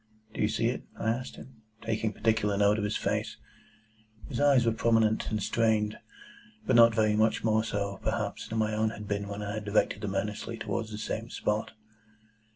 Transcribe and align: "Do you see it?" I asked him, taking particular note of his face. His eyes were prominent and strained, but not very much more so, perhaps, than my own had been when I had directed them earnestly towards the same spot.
"Do 0.33 0.41
you 0.41 0.47
see 0.47 0.65
it?" 0.69 0.81
I 0.97 1.09
asked 1.11 1.35
him, 1.35 1.61
taking 1.83 2.11
particular 2.11 2.57
note 2.57 2.79
of 2.79 2.83
his 2.83 2.97
face. 2.97 3.37
His 4.29 4.39
eyes 4.41 4.65
were 4.65 4.71
prominent 4.71 5.29
and 5.29 5.43
strained, 5.43 5.95
but 6.65 6.75
not 6.75 6.95
very 6.95 7.15
much 7.15 7.43
more 7.43 7.63
so, 7.63 7.99
perhaps, 8.01 8.47
than 8.47 8.57
my 8.57 8.73
own 8.73 8.89
had 8.89 9.07
been 9.07 9.27
when 9.27 9.43
I 9.43 9.53
had 9.53 9.63
directed 9.65 10.01
them 10.01 10.15
earnestly 10.15 10.57
towards 10.57 10.89
the 10.89 10.97
same 10.97 11.29
spot. 11.29 11.73